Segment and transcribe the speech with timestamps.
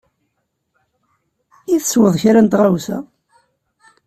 [1.73, 2.97] I tesweḍ kra n tɣawsa?